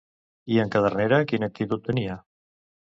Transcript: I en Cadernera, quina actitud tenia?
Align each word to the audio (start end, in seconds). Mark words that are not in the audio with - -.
I 0.55 0.57
en 0.63 0.71
Cadernera, 0.77 1.21
quina 1.33 1.51
actitud 1.53 1.87
tenia? 1.91 2.21